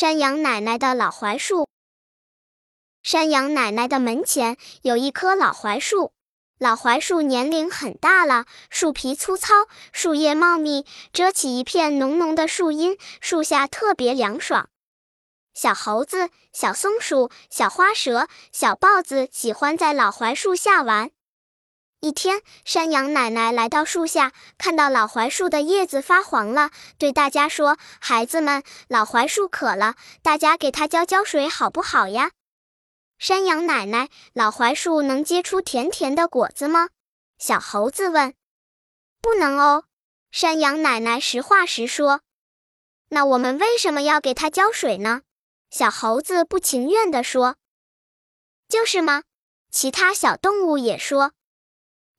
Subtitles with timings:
[0.00, 1.66] 山羊奶奶的老槐树。
[3.02, 6.12] 山羊奶奶的门前有一棵老槐树，
[6.56, 9.54] 老槐树年龄很大了，树皮粗糙，
[9.92, 14.68] 树叶茂密，遮起一片浓浓的树荫，树下特别凉爽。
[15.52, 21.10] 小猴子、小松鼠、小花蛇、小豹子喜欢在老槐树下玩。
[22.00, 32.30] 一天，山羊奶奶来到树下，看到老槐树的叶子发黄了，对大家说：“孩子们，老槐树渴了，大家给它浇浇水好不好呀？”
[33.18, 36.90] 山羊奶奶，老槐树能结出甜甜的果子吗？
[37.36, 38.32] 小猴子问。
[39.20, 39.84] “不能哦。”
[40.30, 42.20] 山羊奶奶实话实说。
[43.10, 45.22] “那我们为什么要给它浇水呢？”
[45.68, 47.56] 小猴子不情愿地说。
[48.68, 49.24] “就是嘛。”
[49.72, 51.32] 其他小动物也说。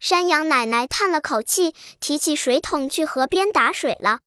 [0.00, 4.20] 山羊奶奶叹了口气，提起水桶去河边打水了。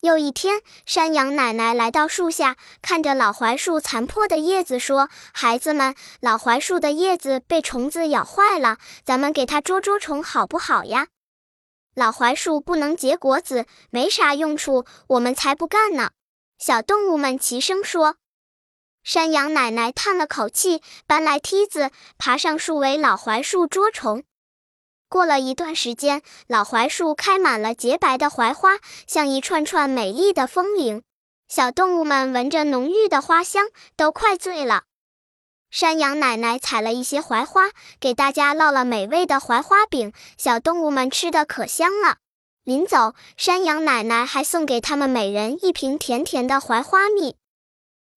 [0.00, 11.06] 又一天，山羊奶奶来到树下，看着老槐树残破的叶子，说：“孩子们，老槐树的叶子被虫子咬坏了，咱们给它捉捉虫好不好呀？”
[11.94, 16.10] 老槐树不能结果子，没啥用处，我们才不干呢！
[16.58, 18.16] 小动物们齐声说。
[19.04, 24.24] 山羊奶奶叹了口气，搬来梯子，爬上树围老槐树捉虫。
[25.10, 31.02] 过了一段时间，老槐树开满了洁白的槐花，像一串串美丽的风铃。
[31.48, 33.66] 小动物们闻着浓郁的花香，
[33.96, 34.84] 都快醉了。
[35.68, 42.18] 山羊奶奶采了一些槐花，给大家烙了美味的槐花饼，小动物们吃的可香了。
[42.62, 47.34] 临走，山羊奶奶还送给他们每人一瓶甜甜的槐花蜜。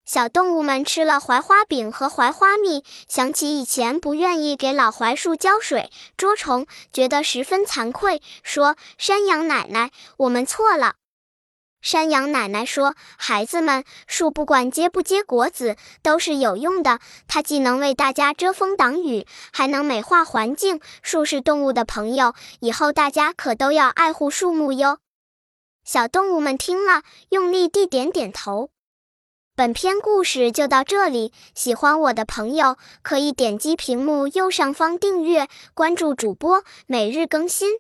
[0.06, 10.96] 小动物们吃了槐花饼和槐花蜜，想起以前不愿意给老槐树浇水、捉虫，觉得十分惭愧，说：“山羊奶奶，我们错了。”
[11.82, 17.00] 山羊奶奶说：“孩子们，树不管结不结果子，都是有用的。
[17.30, 20.82] 它既能为大家遮风挡雨，还能美化环境。
[21.02, 25.00] 树是动物的朋友，以后大家可都要爱护树木哟。”
[25.86, 28.70] 小动物们听了，用力地点点头。
[29.56, 37.78] 本篇故事就到这里，喜欢我的朋友可以点击屏幕右上方订阅，关注主播，每日更新。